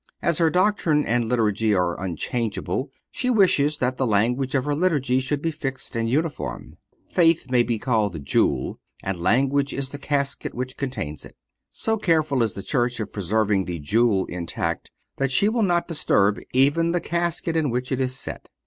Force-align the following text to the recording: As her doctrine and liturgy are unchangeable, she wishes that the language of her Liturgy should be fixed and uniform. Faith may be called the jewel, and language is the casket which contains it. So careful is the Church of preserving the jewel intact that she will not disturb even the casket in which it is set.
As 0.19 0.39
her 0.39 0.49
doctrine 0.49 1.05
and 1.05 1.29
liturgy 1.29 1.75
are 1.75 2.03
unchangeable, 2.03 2.89
she 3.11 3.29
wishes 3.29 3.77
that 3.77 3.97
the 3.97 4.07
language 4.07 4.55
of 4.55 4.65
her 4.65 4.73
Liturgy 4.73 5.19
should 5.19 5.43
be 5.43 5.51
fixed 5.51 5.95
and 5.95 6.09
uniform. 6.09 6.75
Faith 7.07 7.51
may 7.51 7.61
be 7.61 7.77
called 7.77 8.13
the 8.13 8.19
jewel, 8.19 8.79
and 9.03 9.19
language 9.21 9.73
is 9.75 9.89
the 9.89 9.99
casket 9.99 10.55
which 10.55 10.75
contains 10.75 11.23
it. 11.23 11.35
So 11.71 11.97
careful 11.97 12.41
is 12.41 12.53
the 12.53 12.63
Church 12.63 12.99
of 12.99 13.13
preserving 13.13 13.65
the 13.65 13.77
jewel 13.77 14.25
intact 14.25 14.89
that 15.17 15.31
she 15.31 15.47
will 15.47 15.61
not 15.61 15.87
disturb 15.87 16.39
even 16.51 16.93
the 16.93 16.99
casket 16.99 17.55
in 17.55 17.69
which 17.69 17.91
it 17.91 18.01
is 18.01 18.17
set. 18.17 18.49